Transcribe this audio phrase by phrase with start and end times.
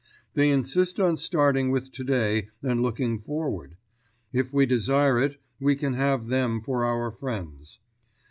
[0.33, 3.77] They insist on starting with today and looking forward.
[4.33, 7.77] If we desire it, we can have them for our friends.